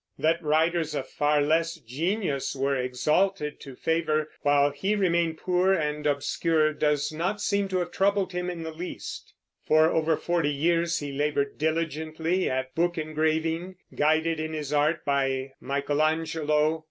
[0.17, 6.07] That writers of far less genius were exalted to favor, while he remained poor and
[6.07, 9.35] obscure, does not seem to have troubled him in the least.
[9.67, 15.51] For over forty years he labored diligently at book engraving, guided in his art by
[15.59, 16.79] Michael Angelo.